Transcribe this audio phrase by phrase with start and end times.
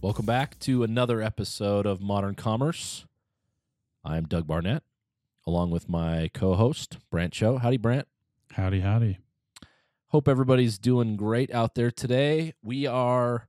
[0.00, 3.04] Welcome back to another episode of Modern Commerce.
[4.04, 4.84] I'm Doug Barnett,
[5.44, 7.62] along with my co host, Brant Choate.
[7.62, 8.06] Howdy, Brant.
[8.52, 9.18] Howdy, howdy.
[10.06, 12.54] Hope everybody's doing great out there today.
[12.62, 13.48] We are,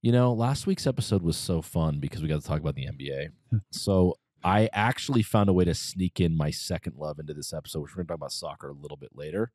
[0.00, 2.86] you know, last week's episode was so fun because we got to talk about the
[2.86, 3.30] NBA.
[3.72, 4.14] so
[4.44, 7.90] I actually found a way to sneak in my second love into this episode, which
[7.90, 9.50] we're going to talk about soccer a little bit later.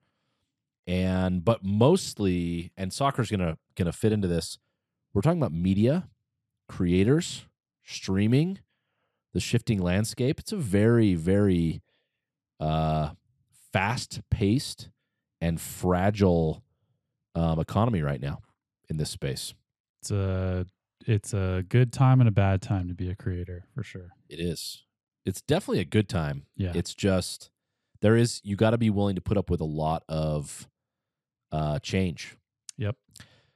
[0.85, 4.57] And, but mostly, and soccer's going to, going to fit into this
[5.17, 6.07] we're talking about media,
[6.69, 7.47] creators,
[7.83, 8.59] streaming,
[9.33, 10.39] the shifting landscape.
[10.39, 11.81] It's a very, very
[12.59, 13.13] uh,
[13.73, 14.91] fast paced
[15.41, 16.61] and fragile
[17.33, 18.43] um, economy right now
[18.91, 19.55] in this space.
[20.03, 20.67] It's a
[21.07, 24.09] it's a good time and a bad time to be a creator for sure.
[24.29, 24.83] It is.
[25.25, 26.43] It's definitely a good time.
[26.55, 26.73] Yeah.
[26.75, 27.49] It's just
[28.01, 30.69] there is you got to be willing to put up with a lot of
[31.51, 32.37] uh change.
[32.77, 32.97] Yep.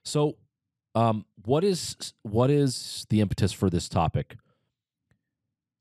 [0.04, 0.38] So
[0.96, 4.36] um, what is what is the impetus for this topic?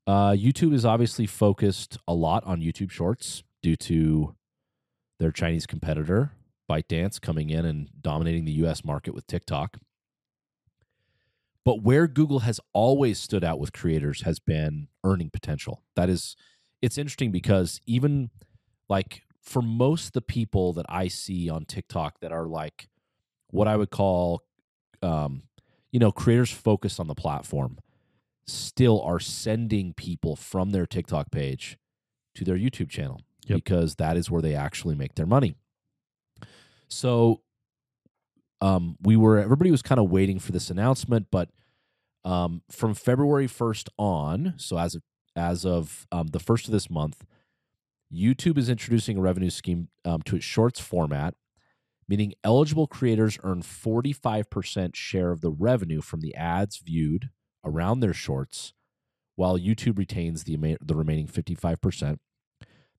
[0.07, 4.35] Uh, YouTube is obviously focused a lot on YouTube Shorts due to
[5.19, 6.31] their Chinese competitor
[6.69, 8.83] ByteDance coming in and dominating the U.S.
[8.83, 9.77] market with TikTok.
[11.63, 15.83] But where Google has always stood out with creators has been earning potential.
[15.95, 16.35] That is,
[16.81, 18.31] it's interesting because even
[18.89, 22.87] like for most the people that I see on TikTok that are like
[23.49, 24.43] what I would call
[25.01, 25.43] um,
[25.91, 27.77] you know, creators focused on the platform
[28.47, 31.77] still are sending people from their TikTok page
[32.35, 33.57] to their YouTube channel yep.
[33.57, 35.55] because that is where they actually make their money.
[36.87, 37.41] So
[38.59, 41.49] um, we were everybody was kind of waiting for this announcement, but
[42.23, 45.01] um, from February first on, so as of
[45.35, 47.23] as of um, the first of this month,
[48.13, 51.35] YouTube is introducing a revenue scheme um, to its Shorts format
[52.11, 57.29] meaning eligible creators earn 45% share of the revenue from the ads viewed
[57.63, 58.73] around their shorts,
[59.37, 62.17] while YouTube retains the, the remaining 55%.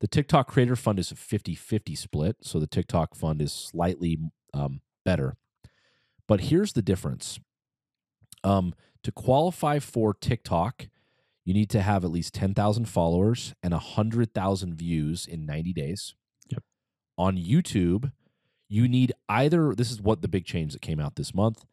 [0.01, 4.19] The TikTok Creator Fund is a 50 50 split, so the TikTok Fund is slightly
[4.55, 5.37] um, better.
[6.27, 7.39] But here's the difference
[8.43, 10.89] um, to qualify for TikTok,
[11.45, 16.15] you need to have at least 10,000 followers and 100,000 views in 90 days.
[16.49, 16.63] Yep.
[17.19, 18.11] On YouTube,
[18.73, 21.67] you need either this is what the big change that came out this month.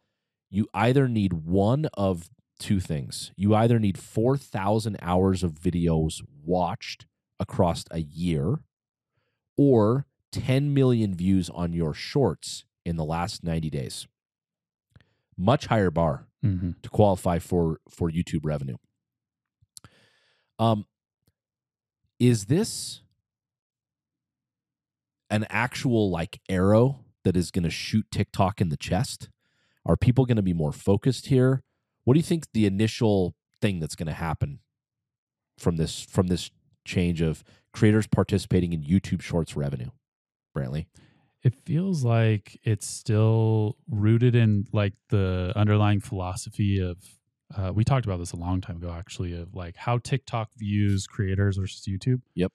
[0.50, 2.28] You either need one of
[2.58, 3.32] two things.
[3.36, 7.06] You either need 4000 hours of videos watched
[7.38, 8.58] across a year
[9.56, 14.06] or 10 million views on your shorts in the last 90 days.
[15.38, 16.72] Much higher bar mm-hmm.
[16.82, 18.76] to qualify for for youtube revenue.
[20.58, 20.84] Um
[22.18, 23.00] is this
[25.30, 29.28] an actual like arrow that is going to shoot TikTok in the chest?
[29.86, 31.62] Are people going to be more focused here?
[32.04, 34.60] What do you think the initial thing that's going to happen
[35.58, 36.50] from this from this
[36.84, 39.90] change of creators participating in YouTube Shorts revenue?
[40.56, 40.86] Brantley,
[41.42, 46.98] it feels like it's still rooted in like the underlying philosophy of
[47.56, 51.06] uh, we talked about this a long time ago actually of like how TikTok views
[51.06, 52.20] creators versus YouTube.
[52.34, 52.52] Yep.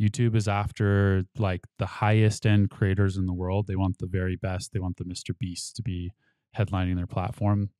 [0.00, 3.66] YouTube is after like the highest end creators in the world.
[3.66, 4.72] They want the very best.
[4.72, 5.36] They want the Mr.
[5.38, 6.12] Beast to be
[6.56, 7.70] headlining their platform.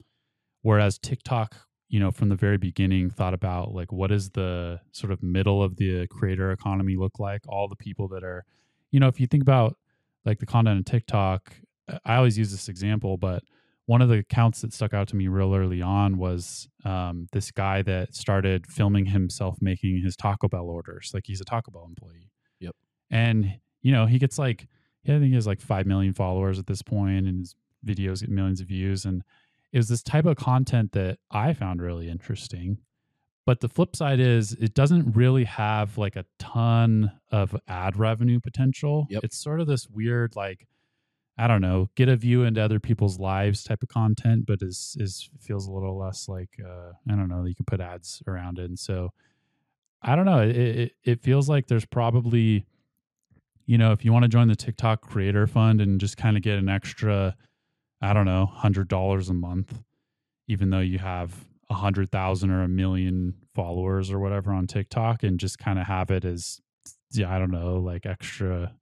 [0.62, 1.56] Whereas TikTok,
[1.88, 5.62] you know, from the very beginning thought about like what is the sort of middle
[5.62, 7.42] of the creator economy look like?
[7.48, 8.44] All the people that are,
[8.90, 9.76] you know, if you think about
[10.24, 11.54] like the content on TikTok,
[12.04, 13.42] I always use this example, but
[13.90, 17.50] one of the accounts that stuck out to me real early on was um, this
[17.50, 21.10] guy that started filming himself making his Taco Bell orders.
[21.12, 22.30] Like he's a Taco Bell employee.
[22.60, 22.76] Yep.
[23.10, 24.68] And you know he gets like
[25.04, 28.30] I think he has like five million followers at this point, and his videos get
[28.30, 29.06] millions of views.
[29.06, 29.24] And
[29.72, 32.78] it was this type of content that I found really interesting.
[33.44, 38.38] But the flip side is it doesn't really have like a ton of ad revenue
[38.38, 39.08] potential.
[39.10, 39.24] Yep.
[39.24, 40.68] It's sort of this weird like
[41.40, 44.94] I don't know, get a view into other people's lives type of content, but is
[45.00, 47.46] is feels a little less like uh, I don't know.
[47.46, 49.10] You can put ads around it, and so
[50.02, 50.40] I don't know.
[50.40, 52.66] It, it it feels like there's probably,
[53.64, 56.42] you know, if you want to join the TikTok Creator Fund and just kind of
[56.42, 57.34] get an extra,
[58.02, 59.80] I don't know, hundred dollars a month,
[60.46, 65.22] even though you have a hundred thousand or a million followers or whatever on TikTok,
[65.22, 66.60] and just kind of have it as,
[67.12, 68.74] yeah, I don't know, like extra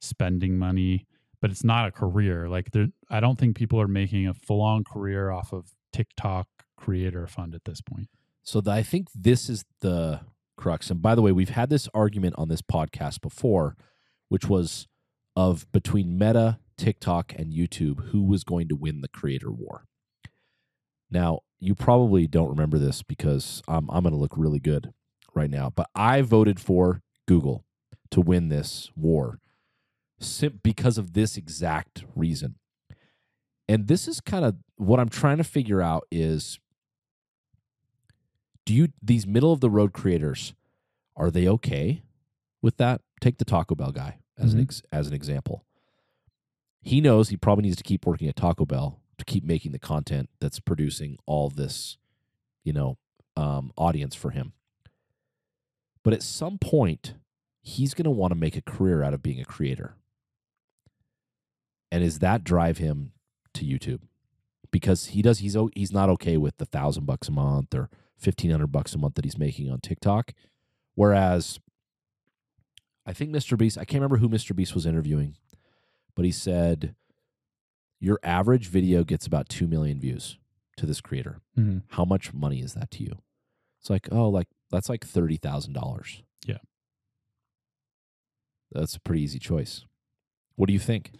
[0.00, 1.06] spending money
[1.40, 2.48] but it's not a career.
[2.48, 6.46] Like there, I don't think people are making a full on career off of TikTok
[6.76, 8.08] creator fund at this point.
[8.42, 10.20] So the, I think this is the
[10.56, 10.90] crux.
[10.90, 13.76] And by the way, we've had this argument on this podcast before,
[14.28, 14.86] which was
[15.36, 19.84] of between Meta, TikTok, and YouTube, who was going to win the creator war.
[21.10, 24.92] Now, you probably don't remember this because um, I'm going to look really good
[25.34, 27.64] right now, but I voted for Google
[28.10, 29.38] to win this war
[30.20, 32.56] sim- because of this exact reason.
[33.68, 36.58] And this is kind of what I'm trying to figure out is
[38.64, 40.54] do you these middle of the road creators
[41.16, 42.02] are they okay
[42.62, 43.00] with that?
[43.20, 44.64] Take the Taco Bell guy as an Mhm.
[44.64, 45.64] ex- as an example.
[46.80, 49.78] He knows he probably needs to keep working at Taco Bell to keep making the
[49.80, 51.98] content that's producing all this,
[52.62, 52.98] you know,
[53.36, 54.52] um, audience for him.
[56.04, 57.14] But at some point,
[57.60, 59.96] he's going to want to make a career out of being a creator.
[61.90, 63.12] And is that drive him
[63.54, 64.00] to YouTube?
[64.70, 68.50] Because he does, he's he's not okay with the thousand bucks a month or fifteen
[68.50, 70.32] hundred bucks a month that he's making on TikTok.
[70.94, 71.58] Whereas,
[73.06, 73.56] I think Mr.
[73.56, 74.54] Beast, I can't remember who Mr.
[74.54, 75.36] Beast was interviewing,
[76.14, 76.94] but he said
[78.00, 80.36] your average video gets about two million views
[80.76, 81.40] to this creator.
[81.56, 81.82] Mhm.
[81.88, 83.18] How much money is that to you?
[83.80, 86.22] It's like, oh, like that's like thirty thousand dollars.
[86.46, 86.58] Yeah.
[88.72, 89.86] That's a pretty easy choice.
[90.56, 91.12] What do you think?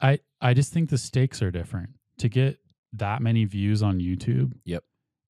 [0.00, 1.90] I I just think the stakes are different.
[2.18, 2.58] To get
[2.92, 4.52] that many views on YouTube.
[4.64, 4.82] Yep.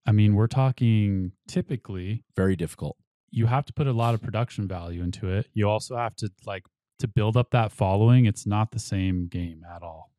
[0.06, 2.96] I mean, we're talking typically Very difficult.
[3.30, 5.48] you have to put a lot of production value into it.
[5.52, 6.64] You also have to like
[6.98, 8.24] to build up that following.
[8.24, 10.10] It's not the same game at all.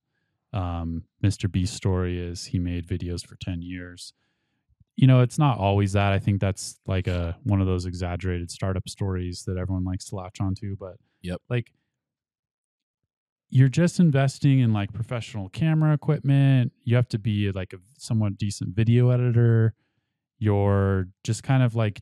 [0.53, 1.51] Um, Mr.
[1.51, 4.13] Beast's story is he made videos for 10 years.
[4.95, 6.11] You know, it's not always that.
[6.13, 10.15] I think that's like a one of those exaggerated startup stories that everyone likes to
[10.15, 11.41] latch onto, but Yep.
[11.49, 11.71] like
[13.49, 16.71] you're just investing in like professional camera equipment.
[16.83, 19.73] You have to be like a somewhat decent video editor.
[20.37, 22.01] You're just kind of like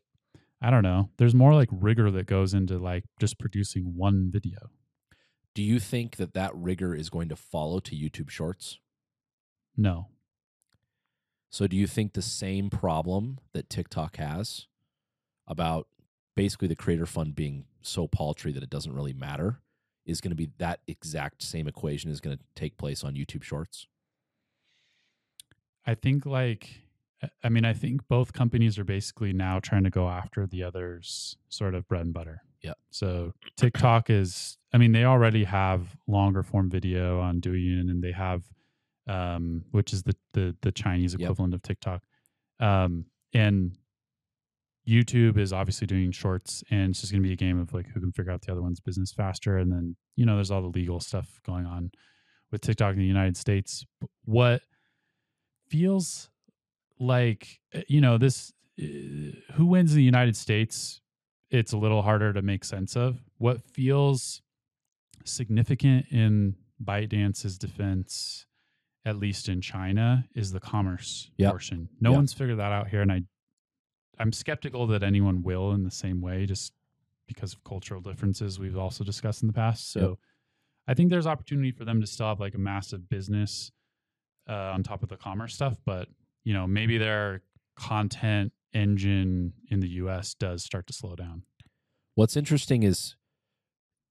[0.61, 1.09] I don't know.
[1.17, 4.71] There's more like rigor that goes into like just producing one video.
[5.53, 8.79] Do you think that that rigor is going to follow to YouTube Shorts?
[9.75, 10.07] No.
[11.49, 14.67] So do you think the same problem that TikTok has
[15.47, 15.87] about
[16.35, 19.61] basically the creator fund being so paltry that it doesn't really matter
[20.07, 23.43] is going to be that exact same equation is going to take place on YouTube
[23.43, 23.85] Shorts?
[25.85, 26.81] I think like
[27.43, 31.37] I- mean I think both companies are basically now trying to go after the other's
[31.49, 32.41] sort of bread and butter.
[32.61, 32.73] Yeah.
[32.91, 38.11] So TikTok is I mean they already have longer form video on Douyin and they
[38.11, 38.43] have
[39.07, 41.21] um which is the the the Chinese Yep.
[41.21, 42.03] equivalent of TikTok.
[42.59, 43.77] Um and
[44.87, 47.87] YouTube is obviously doing shorts and it's just going to be a game of like
[47.87, 50.61] who can figure out the other one's business faster and then you know there's all
[50.61, 51.91] the legal stuff going on
[52.51, 53.85] with TikTok in the United States.
[54.23, 54.61] What
[55.69, 56.29] feels
[56.99, 58.85] like uh, you know this uh,
[59.53, 61.01] who wins in the United States
[61.49, 64.41] it's a little harder to make sense of what feels
[65.25, 68.45] significant in ByteDance's defense
[69.05, 71.51] at least in China is the commerce Yep.
[71.51, 72.17] portion no Yep.
[72.17, 73.21] one's figured that out here and I
[74.19, 76.73] I'm skeptical that anyone will in the same way just
[77.27, 80.17] because of cultural differences we've also discussed in the past so Yep.
[80.87, 83.71] I think there's opportunity for them to still have like a massive business
[84.49, 86.07] uh, on top of the commerce stuff, but
[86.43, 87.41] you know maybe their
[87.75, 90.33] content engine in the U.S.
[90.33, 91.43] does start to slow down.
[92.15, 93.15] What's interesting is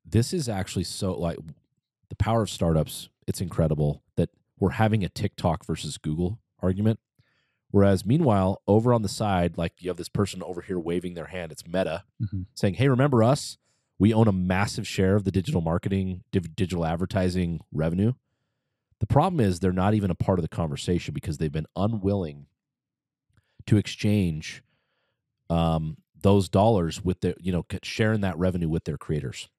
[0.04, 1.38] this is actually so like
[2.10, 3.08] the power of startups.
[3.26, 4.28] It's incredible that
[4.58, 7.00] we're having a TikTok versus Google argument.
[7.76, 11.26] Whereas meanwhile, over on the side, like you have this person over here waving their
[11.26, 12.46] hand, it's Meta Mhm.
[12.54, 13.58] saying, Hey, remember us?
[13.98, 18.14] We own a massive share of the digital marketing, div- digital advertising revenue.
[19.00, 22.46] The problem is they're not even a part of the conversation because they've been unwilling
[23.66, 24.62] to exchange
[25.50, 29.50] um, those dollars with their, you know, sharing that revenue with their creators.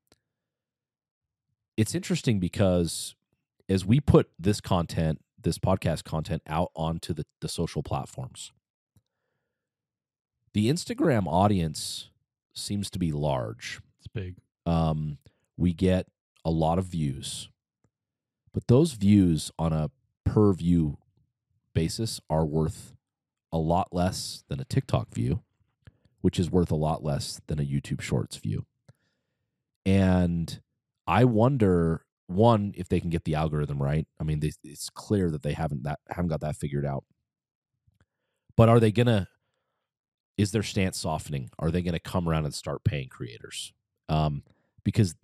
[1.78, 3.14] It's interesting because
[3.70, 8.52] as we put this content, this podcast content out onto the, the social platforms,
[10.54, 12.10] the Instagram audience
[12.54, 13.80] seems to be large.
[14.00, 14.36] It's big.
[14.66, 15.20] Um,
[15.56, 16.08] we get
[16.44, 17.50] a lot of views,
[18.54, 19.90] but those views on a
[20.26, 20.98] per view
[21.74, 22.94] basis are worth
[23.52, 25.44] a lot less than a TikTok view,
[26.20, 28.66] which is worth a lot less than a YouTube Shorts view.
[29.86, 30.60] And
[31.08, 34.06] I wonder one if they can get the algorithm right.
[34.20, 37.04] I mean, they, it's clear that they haven't that haven't got that figured out.
[38.56, 39.28] But are they gonna?
[40.38, 41.50] Is their stance softening?
[41.58, 43.74] Are they to come around and start paying creators?
[44.08, 44.44] Um,
[44.84, 45.16] because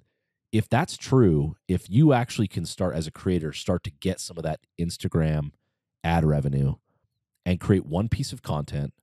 [0.51, 4.37] if that's true, if you actually can start as a creator, start to get some
[4.37, 5.51] of that Instagram
[6.03, 6.75] ad revenue
[7.45, 8.93] and create one piece of content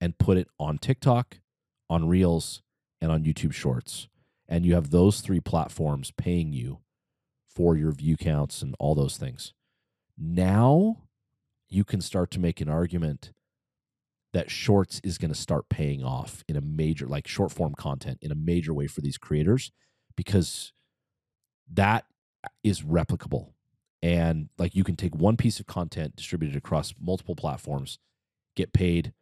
[0.00, 1.38] and put it on TikTok,
[1.88, 2.62] on Reels,
[3.00, 4.08] and on YouTube Shorts.
[4.48, 6.80] And you have those three platforms paying you
[7.54, 9.52] for your view counts and all those things.
[10.18, 11.02] Now
[11.68, 13.32] you can start to make an argument
[14.32, 18.18] that shorts is going to start paying off in a major like short form content
[18.20, 19.70] in a major way for these creators
[20.16, 20.72] because
[21.72, 22.04] that
[22.62, 23.52] is replicable.
[24.02, 27.98] And like you can take one piece of content distributed across multiple platforms
[28.56, 29.12] get paid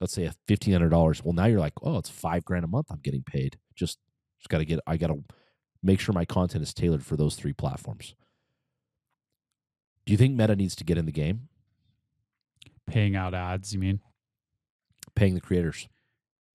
[0.00, 3.00] let's say a $1500 well now you're like oh it's five grand a month i'm
[3.02, 3.58] getting paid.
[3.74, 3.98] Just
[4.38, 5.22] just got to get i got to
[5.82, 8.14] make sure my content is tailored for those three platforms
[10.06, 11.48] do you think meta needs to get in the game
[12.86, 14.00] Paying out ads, you mean?
[15.14, 15.88] paying the creators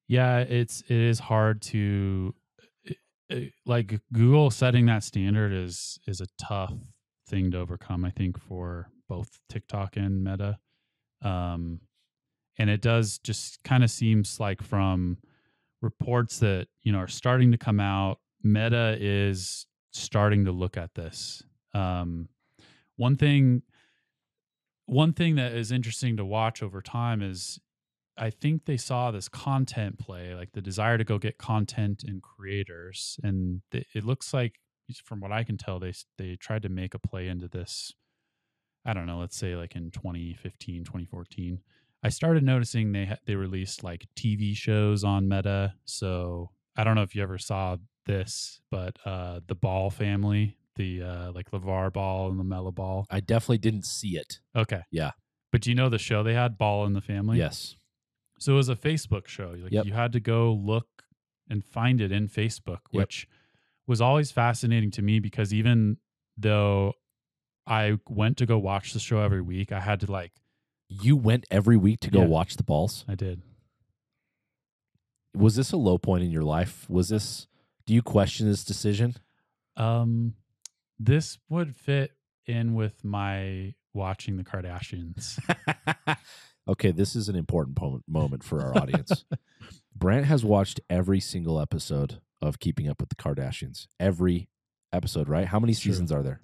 [0.08, 2.36] Yeah, it's it is hard to
[2.84, 2.98] it-
[3.30, 6.74] it- like Google setting that standard is is a tough
[7.28, 8.06] thing to overcome.
[8.06, 10.60] I think for both TikTok and Meta,
[11.22, 11.80] um,
[12.58, 15.18] and it does just kind of seems like from
[15.82, 20.94] reports that you know are starting to come out, Meta is starting to look at
[20.94, 21.44] this.
[21.74, 22.30] Um,
[22.96, 23.64] one thing,
[24.86, 27.60] one thing that is interesting to watch over time is
[28.18, 32.22] I think they saw this content play, like the desire to go get content and
[32.22, 34.60] creators, and th- it looks like,
[35.04, 37.94] from what I can tell, they they tried to make a play into this.
[38.86, 41.60] I don't know, let's say like in 2015, 2014.
[42.04, 45.74] I started noticing they ha- they released like TV shows on Meta.
[45.86, 51.02] So I don't know if you ever saw this, but uh the Ball family, the
[51.04, 53.06] uh like LeVar Ball and LaMelo Ball.
[53.10, 54.82] i definitely didn't see it Okay.
[54.92, 55.12] Yeah.
[55.52, 57.38] But do you know the show they had, Ball in the Family?
[57.38, 57.76] yes
[58.40, 59.56] So it was a Facebook show.
[59.58, 59.86] Like Yep.
[59.86, 60.88] you had to go look
[61.50, 63.02] and find it in Facebook, Yep.
[63.02, 63.28] which
[63.88, 65.98] was always fascinating to me because even
[66.38, 66.94] though
[67.68, 70.34] I went to go watch the show every week, I had to like
[70.90, 72.26] you went every week to go Yeah.
[72.28, 73.42] watch the balls I did.
[75.36, 77.48] Was this a low point in your life was this
[77.86, 79.16] do you question this decision
[79.78, 80.36] Um
[81.00, 82.12] this would fit
[82.46, 85.38] in with my watching the Kardashians.
[86.68, 87.78] okay this is an important
[88.08, 89.26] moment for our audience
[89.96, 94.50] brant has watched every single episode of keeping up with the kardashians every
[94.92, 95.92] episode right how many true.
[95.92, 96.42] seasons are there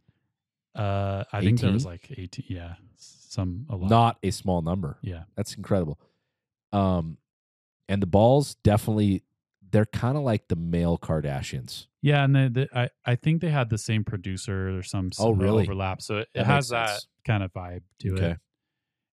[0.75, 3.89] Uh I think there was like 18 yeah, some a lot.
[3.89, 5.23] not a small number yeah.
[5.35, 5.99] That's incredible.
[6.71, 7.17] Um,
[7.91, 9.23] and the balls definitely
[9.71, 11.87] they're kind of like the male Kardashians.
[12.01, 15.31] Yeah, and they, they, I I think they had the same producer or some Oh,
[15.31, 15.63] really?
[15.63, 18.31] overlap, so it, That has that kind of vibe to Okay.
[18.31, 18.37] it.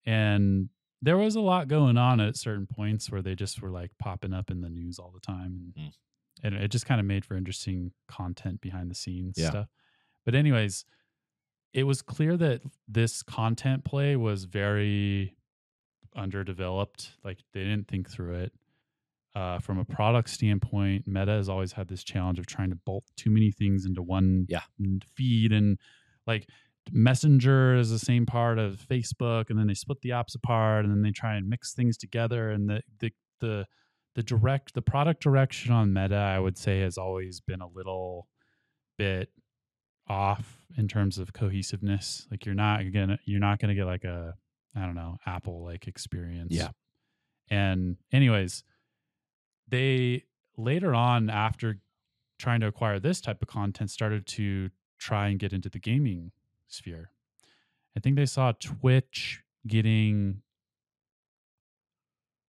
[0.05, 0.69] And
[1.01, 4.33] there was a lot going on at certain points where they just were like popping
[4.33, 5.93] up in the news all the time, and, Mm.
[6.43, 9.49] and it just kind of made for interesting content behind the scenes Yeah.
[9.49, 9.67] stuff.
[10.25, 10.85] But anyways,
[11.73, 15.37] it was clear that this content play was very
[16.15, 17.11] underdeveloped.
[17.23, 18.53] Like they didn't think through it.
[19.37, 23.03] Uh, from a product standpoint, Meta has always had this challenge of trying to bolt
[23.15, 24.61] too many things into one Yeah.
[25.15, 25.77] feed, and
[26.25, 26.49] like
[26.91, 30.91] Messenger is the same part of Facebook, and then they split the apps apart, and
[30.93, 33.67] then they try and mix things together, and the the the
[34.15, 38.27] the direct the product direction on Meta, I would say, has always been a little
[38.97, 39.29] bit
[40.07, 42.25] off in terms of cohesiveness.
[42.31, 44.33] Like you're not gonna you're not gonna get like a
[44.75, 46.55] I don't know Apple like experience.
[46.55, 46.69] Yeah.
[47.49, 48.63] And anyways,
[49.67, 50.23] they
[50.57, 51.79] later on after
[52.39, 56.31] trying to acquire this type of content started to try and get into the gaming
[56.67, 57.11] sphere.
[57.95, 60.41] I think they saw Twitch getting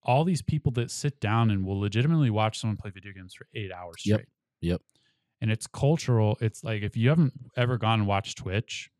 [0.03, 3.47] all these people that sit down and will legitimately watch someone play video games for
[3.55, 4.21] eight hours Yep.
[4.21, 4.29] straight.
[4.61, 4.83] Yep.
[5.41, 6.37] And it's cultural.
[6.41, 8.91] It's like if you haven't ever gone and watched Twitch,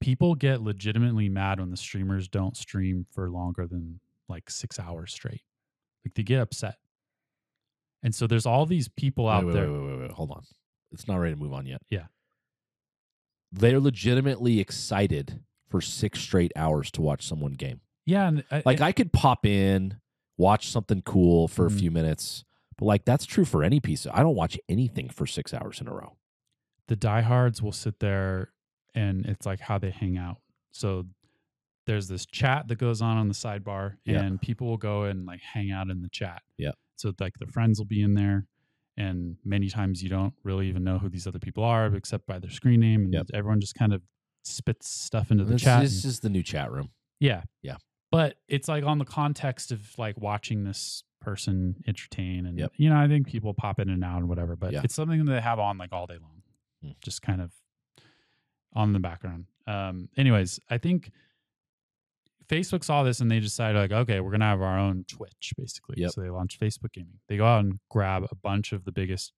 [0.00, 5.12] people get legitimately mad when the streamers don't stream for longer than like six hours
[5.12, 5.42] straight.
[6.04, 6.76] Like they get upset.
[8.02, 9.70] And so there's all these people out wait, wait, there.
[9.72, 10.10] Wait, wait, wait, wait.
[10.12, 10.42] Hold on.
[10.90, 11.80] It's not ready to move on yet.
[11.90, 12.06] Yeah.
[13.52, 17.80] They're legitimately excited for six straight hours to watch someone game.
[18.06, 18.28] Yeah.
[18.28, 19.98] And I, Like I could pop in,
[20.36, 21.74] watch something cool for Mhm.
[21.74, 22.44] a few minutes,
[22.76, 24.06] but like that's true for any piece.
[24.06, 26.16] I don't watch anything for six hours in a row.
[26.88, 28.52] the diehards will sit there
[28.94, 30.42] and it's like how they hang out.
[30.72, 31.06] So
[31.86, 34.20] there's this chat that goes on on the sidebar Yeah.
[34.22, 36.42] and people will go and like hang out in the chat.
[36.58, 36.72] Yeah.
[37.02, 38.46] So like the friends will be in there
[38.96, 42.38] and many times you don't really even know who these other people are except by
[42.38, 43.26] their screen name and Yep.
[43.34, 44.02] everyone just kind of
[44.44, 45.82] spits stuff into the This, chat.
[45.82, 46.90] this and- is the new chat room.
[47.20, 47.42] yeah.
[47.62, 47.76] Yeah.
[48.10, 52.72] But it's like on the context of like watching this person entertain and Yep.
[52.76, 54.82] you know, I think people pop in and out and whatever, but Yeah.
[54.84, 56.42] it's something that they have on like all day long.
[56.82, 56.90] Hmm.
[57.00, 57.52] Just kind of
[58.72, 59.46] on the background.
[59.66, 61.10] Um anyways, I think
[62.48, 65.96] Facebook saw this and they decided like, okay, we're gonna have our own Twitch, basically.
[65.98, 66.10] Yep.
[66.12, 67.18] So they launched Facebook gaming.
[67.28, 69.32] They go out and grab a bunch of the biggest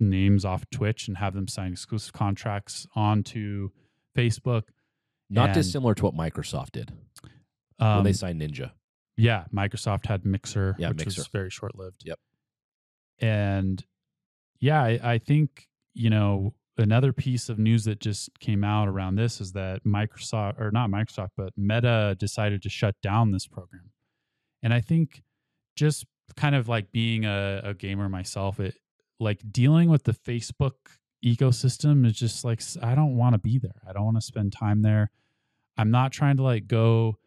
[0.00, 3.70] names off Twitch and have them sign exclusive contracts onto
[4.16, 4.62] Facebook.
[5.30, 6.92] Not And- dissimilar to what Microsoft did.
[7.80, 8.72] Um, when they signed Ninja.
[9.16, 11.20] yeah, Microsoft had Mixer, Yeah, which Mixer.
[11.20, 12.02] was very short lived.
[12.04, 12.18] Yep.
[13.20, 13.84] And
[14.60, 19.16] yeah, I, I think you know another piece of news that just came out around
[19.16, 23.90] this is that Microsoft or not Microsoft, but Meta decided to shut down this program.
[24.62, 25.22] And I think
[25.76, 26.06] just
[26.36, 28.74] kind of like being a, a gamer myself, it
[29.20, 30.74] like dealing with the Facebook
[31.24, 33.82] ecosystem is just like I don't want to be there.
[33.88, 35.10] I don't want to spend time there.
[35.76, 37.18] I'm not trying to like go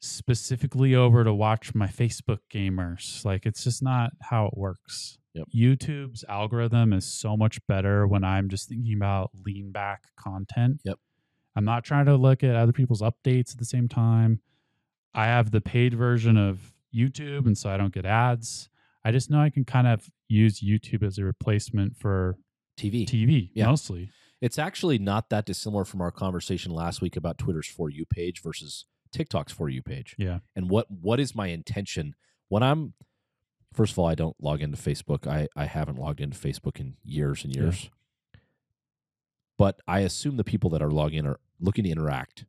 [0.00, 3.24] specifically over to watch my Facebook gamers.
[3.24, 5.18] Like it's just not how it works.
[5.34, 5.48] Yep.
[5.54, 10.80] YouTube's algorithm is so much better when I'm just thinking about lean back content.
[10.84, 10.98] Yep.
[11.56, 14.40] I'm not trying to look at other people's updates at the same time.
[15.14, 18.68] I have the paid version of YouTube and so I don't get ads.
[19.04, 22.36] I just know I can kind of use YouTube as a replacement for
[22.78, 23.06] TV.
[23.06, 23.66] TV Yeah.
[23.66, 24.10] mostly.
[24.40, 28.42] It's actually not that dissimilar from our conversation last week about Twitter's For You page
[28.42, 30.14] versus TikTok's For You page.
[30.18, 30.40] Yeah.
[30.56, 32.14] And what what is my intention
[32.48, 32.94] when I'm
[33.74, 35.26] first of all, I don't log into Facebook.
[35.26, 37.62] I, I haven't logged into Facebook in years and Yeah.
[37.62, 37.90] years.
[39.56, 42.44] But I assume the people that are logging in are looking to interact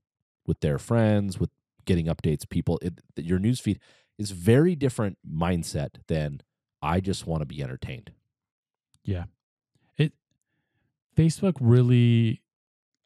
[0.47, 1.49] with their friends, with
[1.85, 2.79] getting updates, people.
[2.81, 3.77] It, your newsfeed
[4.17, 6.41] is very different mindset than
[6.81, 8.11] I just want to be entertained.
[9.03, 9.25] Yeah.
[9.97, 10.13] It
[11.15, 12.41] Facebook really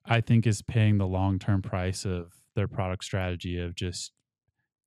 [0.05, 4.11] I think is paying the long-term price of their product strategy of just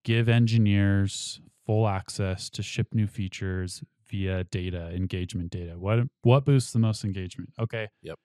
[0.04, 5.78] give engineers full access to ship new features via data, engagement data.
[5.78, 7.50] What what boosts the most engagement?
[7.58, 7.88] Okay.
[8.02, 8.18] Yep.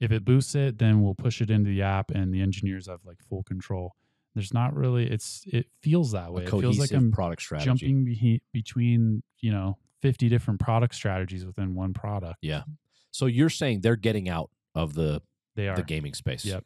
[0.00, 3.00] If it boosts it, then we'll push it into the app and the engineers have
[3.04, 3.94] like full control.
[4.34, 6.42] There's not really it's it feels that way.
[6.42, 7.66] A It feels like I'm product strategy.
[7.66, 12.38] jumping behe- between, you know, 50 different product strategies within one product.
[12.42, 12.62] Yeah.
[13.10, 15.22] So you're saying they're getting out of the
[15.54, 16.44] They are the gaming space.
[16.44, 16.64] Yep.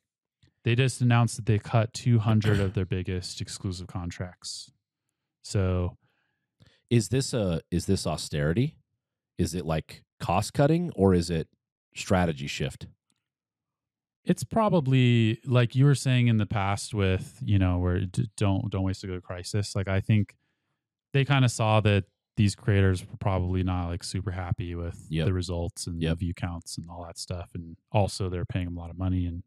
[0.65, 4.73] They just announced that they cut 200 of their biggest exclusive contracts.
[5.43, 5.97] So
[6.90, 8.77] Is this a is this austerity?
[9.38, 11.48] Is it like cost cutting or is it
[11.94, 12.87] strategy shift?
[14.24, 18.01] it's probably like you were saying in the past with, you know, where
[18.37, 19.74] don't don't waste a good crisis.
[19.74, 20.37] Like I think
[21.14, 22.05] they kind of saw that
[22.37, 25.27] these creators were probably not like super happy with Yep.
[25.27, 26.11] the results and Yep.
[26.11, 27.51] the view counts and all that stuff.
[27.55, 29.42] And also they're paying them a lot of money and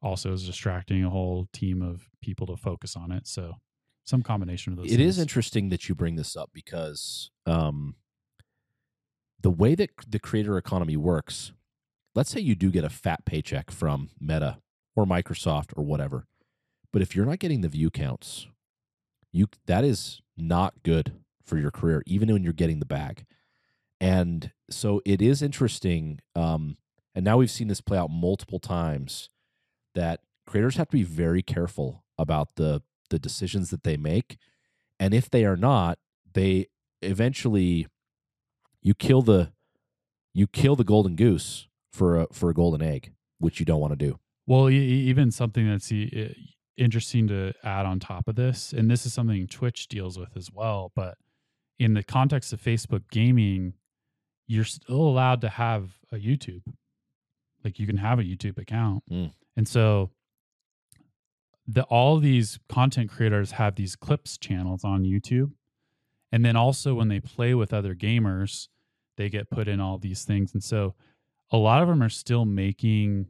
[0.00, 3.26] also is distracting a whole team of people to focus on it.
[3.26, 3.56] So
[4.04, 4.92] some combination of those.
[4.92, 5.22] It is things.
[5.22, 7.96] interesting that you bring this up because um,
[9.40, 11.52] the way that the creator economy works,
[12.14, 14.58] let's say you do get a fat paycheck from Meta
[14.96, 16.26] or Microsoft or whatever,
[16.92, 18.46] but if you're not getting the view counts,
[19.32, 21.12] you that is not good
[21.44, 23.24] for your career, even when you're getting the bag.
[24.00, 26.20] And so it is interesting.
[26.34, 26.76] Um,
[27.14, 29.30] and now we've seen this play out multiple times
[29.94, 34.38] that creators have to be very careful about the the decisions that they make
[34.98, 35.98] and if they are not
[36.32, 36.66] they
[37.02, 37.86] eventually
[38.80, 39.52] you kill the
[40.34, 43.92] you kill the golden goose for a for a golden egg which you don't want
[43.92, 45.92] to do Well, even something that's
[46.76, 50.50] interesting to add on top of this, and this is something Twitch deals with as
[50.52, 51.16] well, but
[51.78, 53.74] in the context of Facebook gaming,
[54.46, 56.62] you're still allowed to have a YouTube.
[57.64, 59.04] Like you can have a YouTube account.
[59.10, 59.32] Mm.
[59.56, 60.10] And so
[61.66, 65.52] the all these content creators have these clips channels on YouTube.
[66.32, 68.68] And then also when they play with other gamers,
[69.16, 70.54] they get put in all these things.
[70.54, 70.94] And so
[71.50, 73.26] a lot of them are still making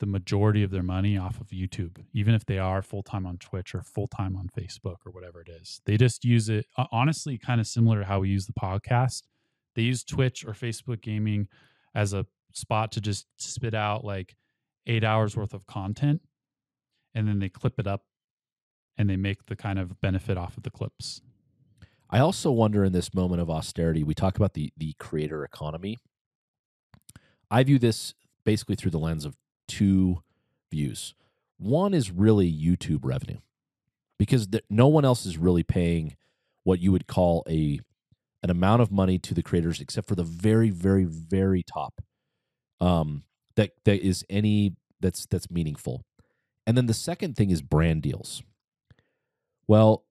[0.00, 3.38] the majority of their money off of YouTube, even if they are full time on
[3.38, 5.80] Twitch or full time on Facebook or whatever it is.
[5.86, 9.22] They just use it honestly, kind of similar to how we use the podcast.
[9.76, 11.46] They use Twitch or Facebook gaming
[11.94, 14.34] as a spot to just spit out like
[14.86, 16.20] eight hours worth of content
[17.14, 18.04] and then they clip it up
[18.96, 21.20] and they make the kind of benefit off of the clips.
[22.10, 25.98] i also wonder in this moment of austerity we talk about the the creator economy.
[27.50, 29.36] I view this basically through the lens of
[29.68, 30.22] two
[30.70, 31.14] views.
[31.58, 33.38] One is really youtube revenue
[34.18, 36.16] because th- no one else is really paying
[36.64, 37.80] what you would call a
[38.42, 42.00] an amount of money to the creators except for the very very very top
[42.80, 43.24] um
[43.56, 46.04] that that is any that's that's meaningful
[46.66, 48.42] and then the second thing is brand deals
[49.66, 50.04] well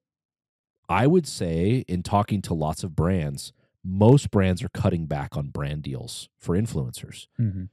[0.89, 5.47] i would say in talking to lots of brands most brands are cutting back on
[5.47, 7.63] brand deals for influencers mm-hmm.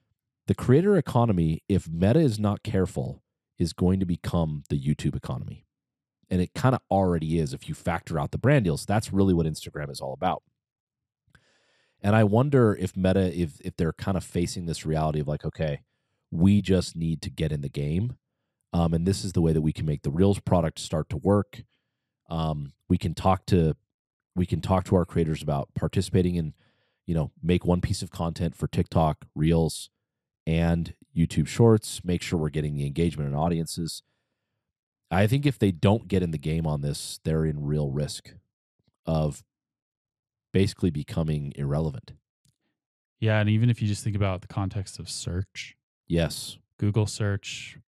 [0.47, 3.23] the creator economy, if Meta is not careful,
[3.59, 5.67] is going to become the YouTube economy.
[6.31, 8.87] And it kind of already is if you factor out the brand deals.
[8.87, 10.43] That's really what Instagram is all about.
[12.01, 15.45] And I wonder if Meta, if if they're kind of facing this reality of like,
[15.45, 15.81] okay,
[16.31, 18.17] we just need to get in the game.
[18.72, 21.16] Um, and this is the way that we can make the Reels product start to
[21.16, 21.62] work.
[22.28, 23.74] Um, we can talk to
[24.37, 26.54] we can talk to our creators about participating in,
[27.07, 29.90] you know, make one piece of content for TikTok, Reels,
[30.46, 32.02] and YouTube Shorts.
[32.04, 34.02] Make sure we're getting the engagement and audiences.
[35.11, 38.35] I think if they don't get in the game on this, they're in real risk
[39.07, 39.42] of
[40.52, 42.12] basically becoming irrelevant.
[43.18, 45.74] Yeah, and even if you just think about the context of search,
[46.07, 46.59] Yes.
[46.78, 47.78] Google search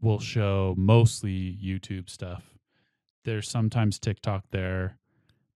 [0.00, 2.44] will show mostly YouTube stuff.
[3.24, 4.98] There's sometimes TikTok there,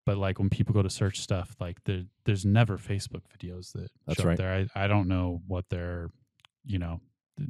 [0.05, 3.89] but like when people go to search stuff, like there, there's never Facebook videos that
[4.07, 4.33] That's show right.
[4.33, 4.69] up there.
[4.77, 6.11] I, I don't know what their,
[6.65, 7.01] you know,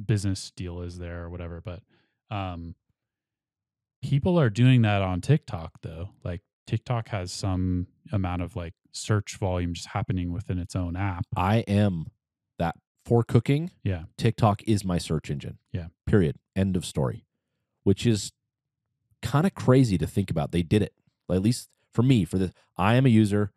[0.05, 1.81] business deal is there or whatever, but
[2.31, 2.75] um,
[4.01, 6.09] people are doing that on TikTok though.
[6.23, 11.25] Like TikTok has some amount of like search volume just happening within its own app.
[11.35, 12.05] I am
[12.57, 13.71] that for cooking.
[13.83, 14.03] Yeah.
[14.17, 15.59] TikTok is my search engine.
[15.71, 15.87] Yeah.
[16.07, 16.37] Period.
[16.55, 17.25] End of story.
[17.83, 18.31] Which is
[19.21, 20.51] kind of crazy to think about.
[20.51, 20.93] They did it.
[21.31, 23.51] At least for me, for this, I am a user.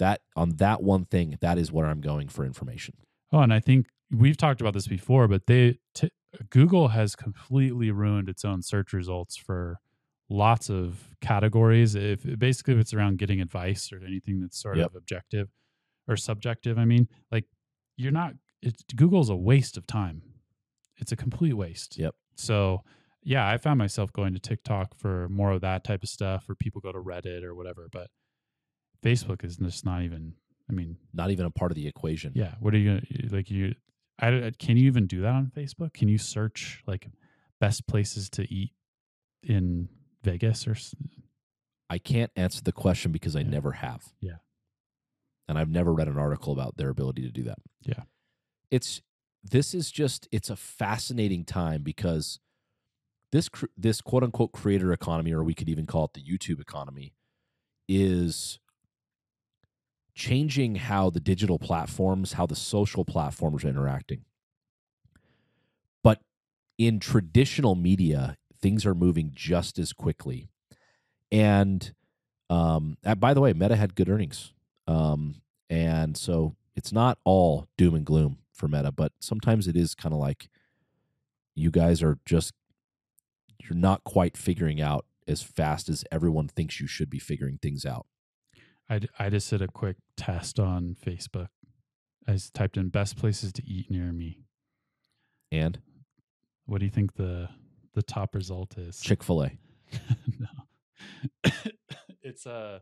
[0.00, 2.96] That on that one thing, that is where I'm going for information.
[3.32, 6.10] Oh, and I think we've talked about this before, but they t-
[6.50, 9.78] Google has completely ruined its own search results for
[10.28, 11.94] lots of categories.
[11.94, 14.86] If basically if it's around getting advice or anything that's sort Yep.
[14.90, 15.48] of objective
[16.08, 17.44] or subjective, I mean, like
[17.96, 18.34] you're not.
[18.64, 20.22] It's, Google's a waste of time.
[20.96, 21.98] It's a complete waste.
[21.98, 22.14] Yep.
[22.36, 22.80] So
[23.22, 26.54] yeah, I found myself going to TikTok for more of that type of stuff, or
[26.54, 27.88] people go to Reddit or whatever.
[27.90, 28.08] But
[29.02, 30.34] Facebook is just not even.
[30.68, 32.32] I mean, Not even a part of the equation.
[32.34, 32.54] yeah.
[32.58, 33.02] What are you gonna
[33.36, 33.50] like?
[33.50, 33.74] You,
[34.18, 35.92] I can you even do that on Facebook?
[35.92, 37.08] Can you search like
[37.60, 38.72] best places to eat
[39.42, 39.88] in
[40.22, 40.74] Vegas or?
[41.90, 43.48] I can't answer the question because I Yeah.
[43.50, 44.04] never have.
[44.20, 44.36] Yeah.
[45.48, 47.58] And I've never read an article about their ability to do that.
[47.82, 48.04] Yeah.
[48.70, 49.02] It's
[49.42, 52.40] this is just it's a fascinating time because
[53.30, 57.12] this this quote unquote creator economy or we could even call it the YouTube economy
[57.88, 58.58] is
[60.14, 64.24] changing how the digital platforms, how the social platforms are interacting.
[66.02, 66.20] But
[66.78, 70.48] in traditional media, things are moving just as quickly.
[71.32, 71.92] And
[72.48, 74.52] um, uh, by the way, Meta had good earnings.
[74.86, 79.94] Um, and so it's not all doom and gloom for Meta, but sometimes it is
[79.94, 80.48] kind of like
[81.54, 82.52] you guys are just,
[83.62, 87.84] you're not quite figuring out as fast as everyone thinks you should be figuring things
[87.84, 88.06] out.
[88.88, 91.48] I, I just did a quick test on Facebook.
[92.28, 94.40] I typed in best places to eat near me.
[95.52, 95.80] And
[96.66, 97.48] What do you think the
[97.94, 99.00] the top result is?
[99.00, 99.50] Chick fil A.
[100.38, 101.50] no,
[102.22, 102.80] it's uh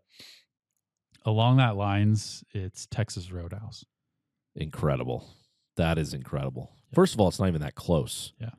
[1.24, 2.44] along that lines.
[2.52, 3.84] It's Texas Roadhouse.
[4.54, 5.28] Incredible.
[5.76, 6.70] That is incredible.
[6.90, 6.94] Yeah.
[6.94, 8.32] First of all, it's not even that close.
[8.40, 8.50] Yeah.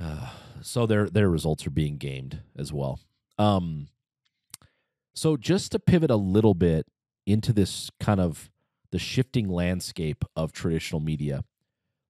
[0.00, 0.30] Uh,
[0.62, 3.00] so their their results are being gamed as well.
[3.38, 3.88] Um,
[5.14, 6.86] so just to pivot a little bit
[7.26, 8.50] into this kind of
[8.90, 11.44] the shifting landscape of traditional media.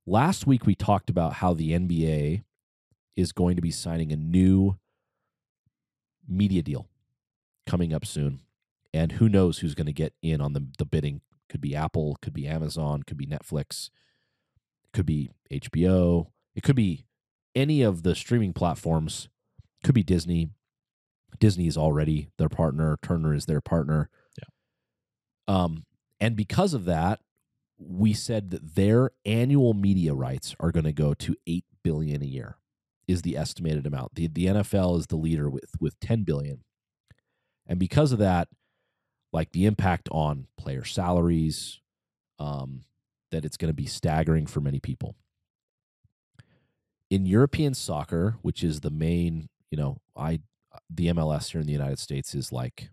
[0.06, 2.42] Last week we talked about how the NBA
[3.16, 4.78] is going to be signing a new
[6.28, 6.88] media deal
[7.66, 8.40] coming up soon.
[8.92, 12.16] And who knows who's going to get in on the the bidding could be Apple,
[12.22, 13.90] could be Amazon, could be Netflix,
[14.94, 17.04] could be HBO, it could be
[17.54, 19.28] any of the streaming platforms,
[19.84, 20.48] could be Disney.
[21.38, 24.08] Disney is already their partner, Turner is their partner.
[24.38, 25.54] Yeah.
[25.54, 25.84] Um
[26.18, 27.20] and because of that,
[27.78, 32.26] we said that their annual media rights are going to go to 8 billion a
[32.26, 32.56] year
[33.08, 34.14] is the estimated amount.
[34.14, 36.62] The the NFL is the leader with with 10 billion.
[37.66, 38.48] And because of that,
[39.32, 41.80] like the impact on player salaries,
[42.38, 42.82] um,
[43.30, 45.16] that it's going to be staggering for many people.
[47.10, 50.40] In European soccer, which is the main, you know, I
[50.88, 52.88] the MLS here in the United States is like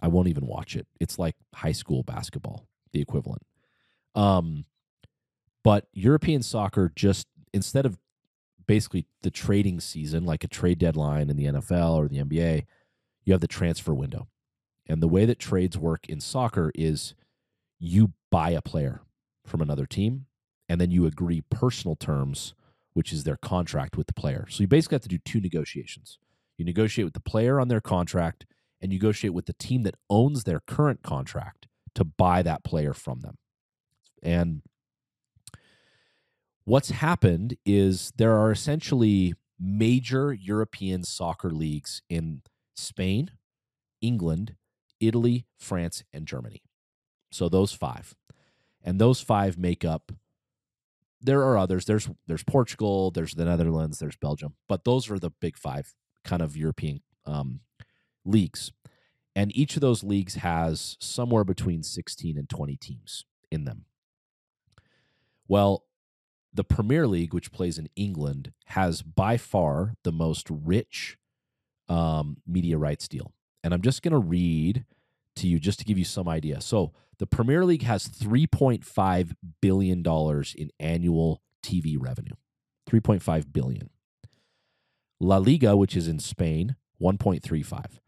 [0.00, 0.86] I won't even watch it.
[1.00, 3.42] It's like high school basketball, the equivalent.
[4.14, 4.64] Um,
[5.62, 7.98] but European soccer just instead of
[8.66, 12.64] basically the trading season, like a trade deadline in the NFL or the NBA,
[13.24, 14.26] you have the transfer window.
[14.86, 17.14] And the way that trades work in soccer is
[17.78, 19.02] you buy a player
[19.46, 20.26] from another team
[20.68, 22.54] and then you agree personal terms,
[22.92, 24.46] which is their contract with the player.
[24.48, 26.18] So you basically have to do two negotiations.
[26.58, 28.46] You negotiate with the player on their contract
[28.80, 32.92] and you negotiate with the team that owns their current contract to buy that player
[32.92, 33.36] from them.
[34.22, 34.62] And
[36.64, 42.42] what's happened is there are essentially major European soccer leagues in
[42.74, 43.30] Spain,
[44.00, 44.56] England,
[45.00, 46.62] Italy, France, and Germany.
[47.30, 48.14] So those five.
[48.82, 50.12] And those five make up
[51.24, 51.86] there are others.
[51.86, 56.42] There's there's Portugal, there's the Netherlands, there's Belgium, but those are the big five kind
[56.42, 57.60] of European um,
[58.24, 58.72] leagues.
[59.34, 63.86] And each of those leagues has somewhere between 16 and 20 teams in them.
[65.48, 65.84] Well,
[66.52, 71.18] the Premier League, which plays in England, has by far the most rich
[71.88, 73.32] um, media rights deal.
[73.64, 74.84] And I'm just going to read
[75.36, 76.60] to you just to give you some idea.
[76.60, 80.04] So the Premier League has $3.5 billion
[80.56, 82.34] in annual TV revenue.
[82.88, 83.88] 3.5 billion.
[85.18, 87.98] La Liga, which is in Spain, 1.35.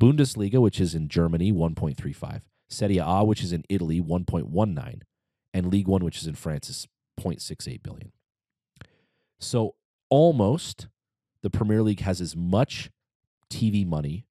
[0.00, 2.40] Bundesliga, which is in Germany, 1.35.
[2.70, 5.02] Serie A, which is in Italy, 1.19.
[5.52, 6.88] And League One, which is in France, is
[7.20, 8.12] 0.68 billion.
[9.38, 9.74] So
[10.08, 10.88] almost
[11.42, 12.90] the Premier League has as much
[13.50, 14.24] TV money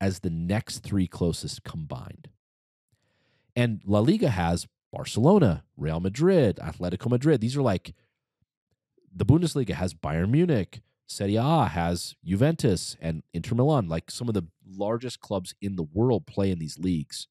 [0.00, 2.28] as the next three closest combined.
[3.56, 7.40] And La Liga has Barcelona, Real Madrid, Atletico Madrid.
[7.40, 7.94] These are like
[9.14, 14.34] the Bundesliga has Bayern Munich, Serie A has Juventus and Inter Milan, like some of
[14.34, 17.26] the largest clubs in the world play in these leagues.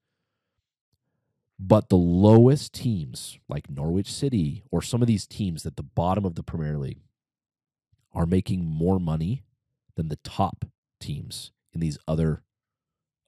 [1.60, 6.25] But the lowest teams, like Norwich City or some of these teams at the bottom
[6.25, 7.01] of the Premier League,
[8.13, 9.43] are making more money
[9.95, 10.65] than the top
[10.99, 12.43] teams in these other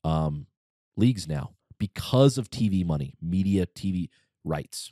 [0.03, 0.47] um,
[0.95, 4.09] leagues now because of TV money, media, TV
[4.43, 4.91] rights.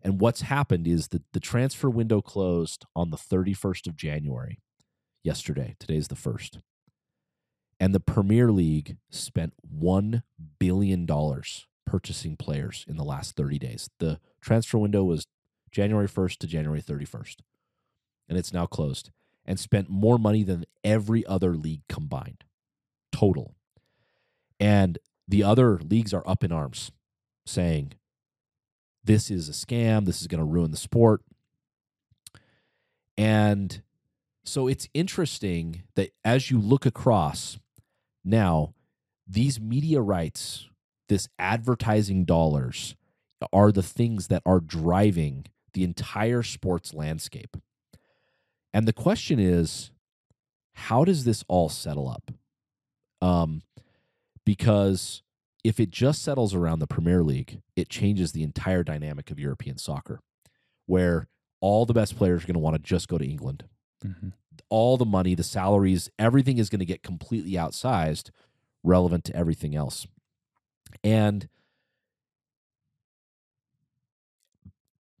[0.00, 4.58] And what's happened is that the transfer window closed on the 31st of January,
[5.22, 5.76] yesterday.
[5.78, 6.60] Today's the 1st.
[7.80, 10.22] And the Premier League spent $1
[10.58, 11.06] billion
[11.86, 13.90] purchasing players in the last 30 days.
[13.98, 15.26] The transfer window was
[15.70, 17.36] January 1st to January 31st.
[18.28, 19.10] And it's now closed
[19.44, 22.44] and spent more money than every other league combined,
[23.10, 23.56] total.
[24.62, 24.96] And
[25.26, 26.92] the other leagues are up in arms
[27.44, 27.94] saying,
[29.02, 30.06] this is a scam.
[30.06, 31.22] This is going to ruin the sport.
[33.18, 33.82] And
[34.44, 37.58] so it's interesting that as you look across
[38.24, 38.72] now,
[39.26, 40.68] these media rights,
[41.08, 42.94] this advertising dollars,
[43.52, 47.56] are the things that are driving the entire sports landscape.
[48.72, 49.90] And the question is,
[50.74, 52.30] how does this all settle up?
[53.20, 53.62] Um,
[54.44, 55.22] because
[55.64, 59.78] if it just settles around the Premier League, it changes the entire dynamic of European
[59.78, 60.20] soccer,
[60.86, 61.28] where
[61.60, 63.64] all the best players are going to want to just go to England.
[64.04, 64.30] Mm-hmm.
[64.68, 68.30] All the money, the salaries, everything is going to get completely outsized,
[68.82, 70.06] relevant to everything else.
[71.04, 71.48] And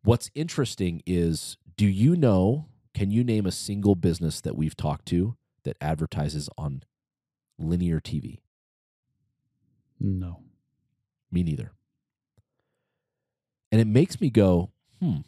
[0.02, 5.06] what's interesting is do you know, can you name a single business that we've talked
[5.06, 6.82] to that advertises on
[7.58, 8.41] linear TV?
[10.02, 10.42] No.
[11.30, 11.72] Me neither.
[13.70, 15.18] And it makes me go, hmm,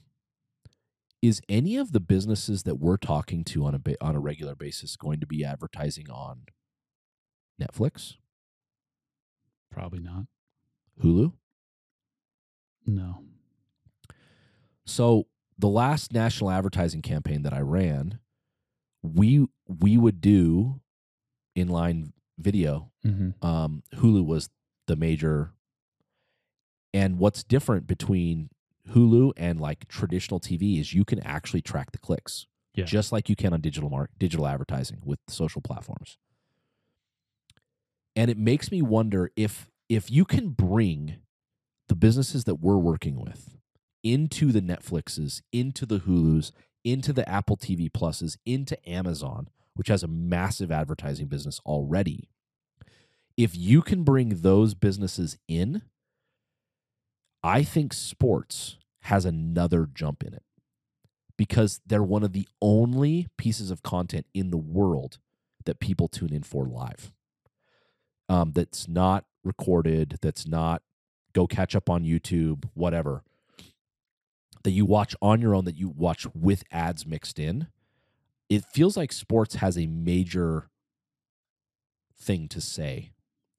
[1.22, 4.54] is any of the businesses that we're talking to on a ba- on a regular
[4.54, 6.42] basis going to be advertising on
[7.60, 8.16] Netflix,
[9.74, 10.26] Probably not.
[11.02, 11.32] Hulu?
[12.86, 13.24] No.
[14.86, 15.26] So
[15.58, 18.20] the last national advertising campaign that I ran,
[19.02, 20.80] we we would do
[21.56, 22.92] inline video.
[23.04, 23.44] Mm-hmm.
[23.44, 24.48] Um, Hulu was
[24.86, 25.52] the major.
[26.92, 28.50] And what's different between
[28.90, 32.84] Hulu and like traditional TV is you can actually track the clicks, Yeah.
[32.84, 36.18] just like you can on digital mark digital advertising with social platforms.
[38.16, 41.16] And it makes me wonder if if you can bring
[41.88, 43.56] the businesses that we're working with
[44.02, 46.52] into the Netflixes, into the Hulus,
[46.84, 52.28] into the Apple TV Pluses, into Amazon, which has a massive advertising business already.
[53.36, 55.82] If you can bring those businesses in,
[57.42, 60.44] I think sports has another jump in it
[61.36, 65.18] because they're one of the only pieces of content in the world
[65.64, 67.12] that people tune in for live.
[68.28, 70.82] Um, that's not recorded, that's not
[71.34, 73.22] go catch up on YouTube, whatever.
[74.62, 77.66] That you watch on your own, that you watch with ads mixed in.
[78.48, 80.70] It feels like sports has a major
[82.16, 83.10] thing to say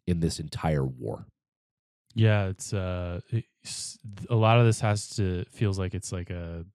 [0.07, 1.25] in this entire war.
[2.13, 3.97] Yeah, it's uh, it's,
[4.29, 6.65] a lot of this has to feels like it's like a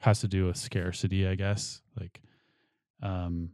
[0.00, 1.82] has to do with scarcity, I guess.
[1.98, 2.20] Like,
[3.02, 3.50] um,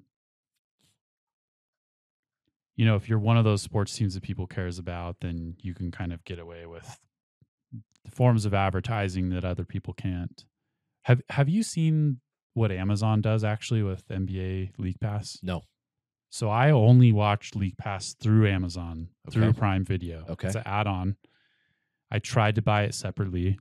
[2.76, 5.72] you know, if you're one of those sports teams that people cares about, then you
[5.74, 7.00] can kind of get away with
[8.10, 10.44] forms of advertising that other people can't.
[11.04, 12.20] Have Have you seen
[12.52, 15.38] what Amazon does actually with NBA League Pass?
[15.42, 15.62] No.
[16.34, 20.24] So I only watched League Pass through Amazon through Prime Video.
[20.28, 20.48] Okay.
[20.48, 21.14] It's an add-on.
[22.10, 23.56] I tried to buy it separately.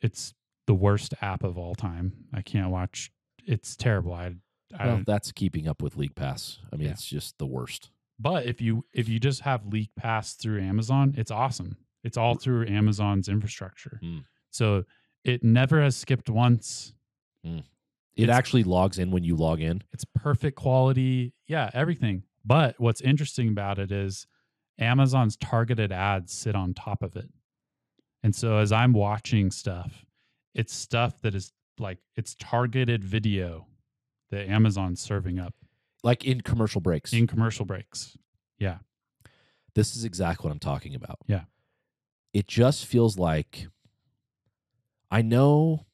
[0.00, 0.34] It's
[0.66, 2.24] the worst app of all time.
[2.34, 3.12] I can't watch.
[3.46, 4.14] It's terrible.
[4.14, 4.34] I
[4.76, 6.58] I Well, that's keeping up with League Pass.
[6.72, 6.92] I mean, Yeah.
[6.94, 7.92] it's just the worst.
[8.18, 11.76] but if you if you just have League Pass through Amazon, it's awesome.
[12.02, 14.00] It's all through Amazon's infrastructure.
[14.02, 14.24] Mm.
[14.50, 14.86] So
[15.22, 16.94] it never has skipped once.
[18.16, 19.82] It It's- actually logs in when you log in.
[19.92, 21.34] It's perfect quality.
[21.46, 22.22] Yeah, everything.
[22.44, 24.26] But what's interesting about it is
[24.78, 27.30] Amazon's targeted ads sit on top of it.
[28.22, 30.04] And so as I'm watching stuff,
[30.54, 33.66] it's stuff that is like it's targeted video
[34.30, 35.54] that Amazon's serving up
[36.02, 37.12] Like in commercial breaks.
[37.12, 38.16] in commercial breaks.
[38.58, 38.78] Yeah.
[39.74, 41.18] This is exactly what I'm talking about.
[41.26, 41.44] Yeah.
[42.32, 43.68] It just feels like
[45.10, 45.86] I know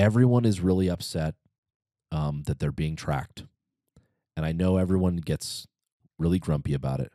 [0.00, 1.34] everyone is really upset
[2.10, 3.44] um, that they're being tracked.
[4.34, 5.66] And I know everyone gets
[6.18, 7.12] really grumpy about it.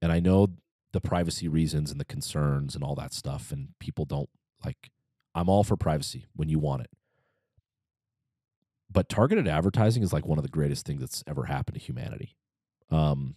[0.00, 0.48] And I know
[0.92, 3.52] the privacy reasons and the concerns and all that stuff.
[3.52, 4.30] And people don't
[4.64, 4.90] like,
[5.34, 6.90] I'm all for privacy when you want it.
[8.90, 12.34] But targeted advertising is like one of the greatest things that's ever happened to humanity.
[12.90, 13.36] Um,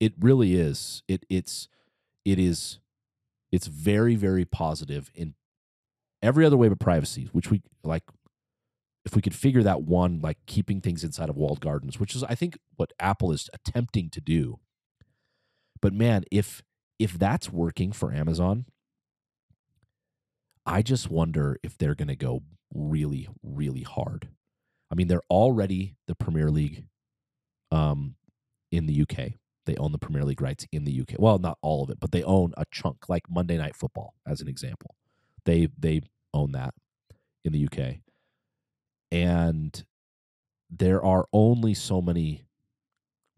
[0.00, 1.02] it really is.
[1.08, 1.68] It it's
[2.24, 2.78] it is
[3.50, 5.34] it's very very positive in
[6.24, 8.02] every other way but privacy, which we like.
[9.04, 12.24] If we could figure that one, like keeping things inside of walled gardens, which is
[12.24, 14.60] I think what Apple is attempting to do.
[15.82, 16.62] But man, if
[16.98, 18.64] if that's working for Amazon,
[20.64, 24.28] I just wonder if they're going to go really really hard.
[24.90, 26.86] I mean, they're already the Premier League
[27.70, 28.14] um,
[28.70, 29.32] in the UK.
[29.66, 31.18] They own the Premier League rights in the UK.
[31.18, 34.40] Well, not all of it, but they own a chunk, like Monday Night Football, as
[34.40, 34.94] an example.
[35.44, 36.02] They they
[36.34, 36.74] own that
[37.44, 37.98] in the UK,
[39.10, 39.84] and
[40.70, 42.44] there are only so many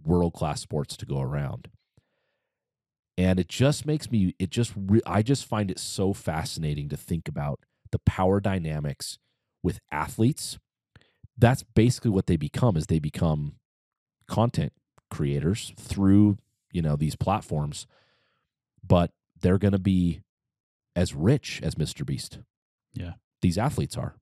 [0.04, 1.68] world class sports to go around,
[3.18, 4.34] and it just makes me.
[4.38, 7.60] It just re- I just find it so fascinating to think about
[7.92, 9.18] the power dynamics
[9.62, 10.58] with athletes.
[11.38, 12.76] That's basically what they become.
[12.76, 13.56] Is they become
[14.28, 14.72] content
[15.10, 16.38] creators through
[16.72, 17.86] you know these platforms
[18.86, 20.20] but they're going to be
[20.94, 22.42] as rich as MrBeast
[22.96, 23.12] Yeah.
[23.42, 24.16] these athletes are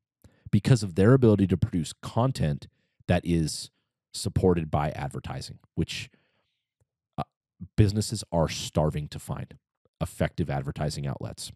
[0.51, 2.69] because of their ability to produce content
[3.09, 3.71] that is
[4.13, 6.11] supported by advertising which
[7.19, 7.25] uh,
[7.77, 9.55] businesses are starving to find
[10.01, 11.53] effective advertising outlets.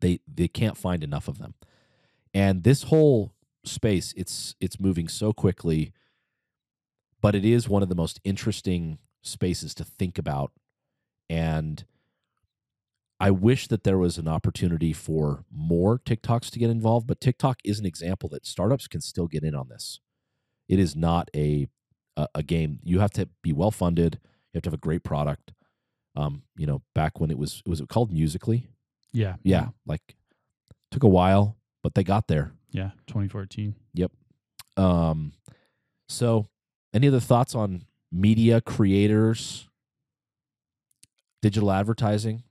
[0.00, 1.54] They they can't find enough of them.
[2.34, 3.32] And this whole
[3.64, 5.92] space it's it's moving so quickly
[7.22, 10.52] but it is one of the most interesting spaces to think about.
[11.30, 11.84] And
[13.22, 17.58] i wish that there was an opportunity for more tiktoks to get involved but tiktok
[17.64, 20.00] is an example that startups can still get in on this
[20.68, 21.66] it is not a
[22.16, 24.18] a, a game you have to be well funded
[24.52, 25.52] you have to have a great product
[26.16, 28.66] um you know back when it was was it called Musical.ly
[29.12, 29.36] Yeah.
[29.42, 30.02] yeah like
[30.90, 32.90] took a while but they got there Yeah.
[33.06, 33.74] 2014.
[33.94, 34.12] Yep.
[34.76, 35.32] um,
[36.08, 36.46] so,
[36.94, 39.68] any other thoughts on media creators,
[41.40, 42.42] digital advertising?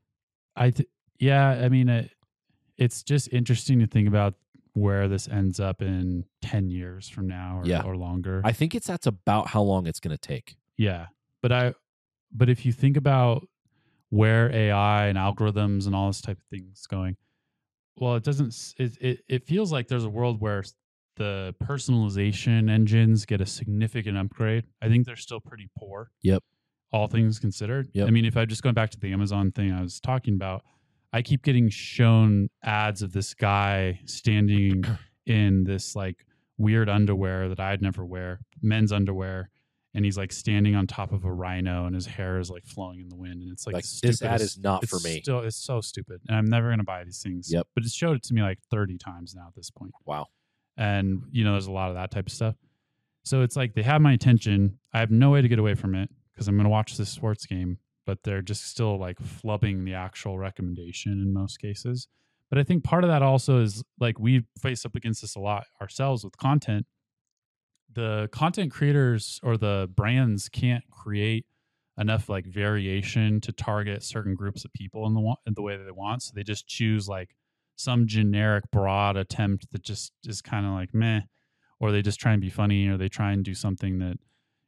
[0.55, 2.11] I th- yeah, I mean it,
[2.77, 4.35] it's just interesting to think about
[4.73, 7.81] where this ends up in 10 years from now or, Yeah.
[7.83, 8.41] or longer.
[8.43, 10.55] I think it's that's about how long it's going to take.
[10.77, 11.07] yeah.
[11.41, 11.73] But I
[12.31, 13.47] but if you think about
[14.09, 17.17] where AI and algorithms and all this type of things going,
[17.97, 20.63] well, it doesn't it it, it feels like there's a world where
[21.17, 24.63] the personalization engines get a significant upgrade.
[24.81, 26.11] I think they're still pretty poor.
[26.21, 26.43] Yep.
[26.93, 27.89] All things considered.
[27.93, 28.07] Yep.
[28.07, 30.63] I mean, if I just going back to the Amazon thing I was talking about,
[31.13, 34.83] I keep getting shown ads of this guy standing
[35.25, 36.25] in this like
[36.57, 39.49] weird underwear that I'd never wear, men's underwear,
[39.93, 42.99] and he's like standing on top of a rhino and his hair is like flowing
[42.99, 45.21] in the wind and it's like, Like, this ad is not for me.
[45.21, 47.51] Still, it's so stupid, and I'm never gonna buy these things.
[47.51, 47.67] Yep.
[47.73, 50.27] But it showed it to me like 30 times now at this point Wow.
[50.77, 52.55] and you know there's a lot of that type of stuff
[53.23, 55.93] so it's like they have my attention i have no way to get away from
[55.95, 59.85] it because i'm going to watch this sports game but they're just still like flubbing
[59.85, 62.07] the actual recommendation in most cases.
[62.49, 65.39] But i think part of that also is like we face up against this a
[65.39, 66.85] lot ourselves with content.
[67.93, 71.45] The content creators or the brands can't create
[71.97, 75.83] enough like variation to target certain groups of people in the in the way that
[75.83, 77.35] they want so they just choose like
[77.75, 81.21] some generic broad attempt that just is kind of like meh
[81.79, 84.17] or they just try and be funny or they try and do something that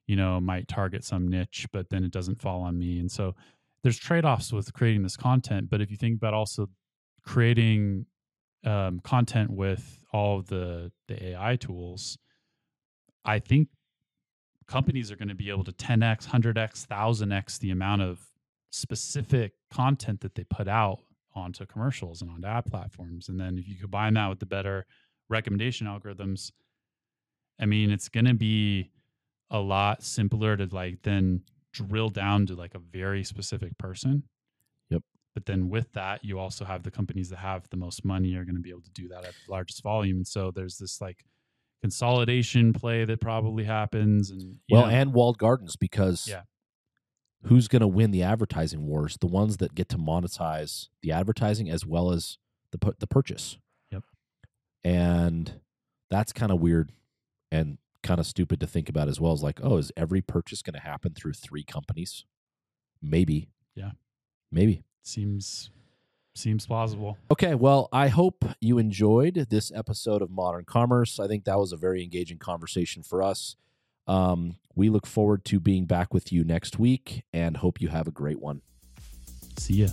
[0.07, 3.35] you know might target some niche but then it doesn't fall on me and so
[3.83, 6.67] there's trade-offs with creating this content but if you think about also
[7.25, 8.05] creating
[8.65, 12.17] um, content with all the the ai tools
[13.25, 13.67] i think
[14.67, 18.19] companies are going to be able to 10x 100x 1000x the amount of
[18.73, 20.99] specific content that they put out
[21.35, 23.29] onto commercials and onto ad platforms.
[23.29, 24.85] And then if you combine that with the better
[25.29, 26.51] recommendation algorithms,
[27.59, 28.91] I mean, it's going to be
[29.53, 34.23] a lot simpler to like then drill down to like a very specific person.
[34.89, 35.03] Yep.
[35.33, 38.43] But then with that, you also have the companies that have the most money are
[38.43, 40.17] going to be able to do that at the largest volume.
[40.17, 41.23] And so there's this like
[41.81, 44.29] consolidation play that probably happens.
[44.31, 46.43] And Well, know, and walled gardens because Yeah.
[47.43, 49.17] who's going to win the advertising wars?
[49.19, 52.37] The ones that get to monetize the advertising as well as
[52.71, 53.57] the the purchase.
[53.91, 54.03] Yep.
[54.83, 55.61] And
[56.09, 56.91] that's kind of weird
[57.51, 59.33] and kind of stupid to think about as well.
[59.33, 62.25] As like, oh, is every purchase going to happen through three companies?
[63.01, 63.49] Maybe.
[63.75, 63.91] Yeah.
[64.51, 64.83] Maybe.
[65.01, 65.71] seems
[66.35, 67.17] seems plausible.
[67.31, 71.19] Okay, well, I hope you enjoyed this episode of Modern Commerce.
[71.19, 73.55] I think that was a very engaging conversation for us.
[74.07, 78.07] Um, we look forward to being back with you next week and hope you have
[78.07, 78.61] a great one.
[79.57, 79.87] See ya.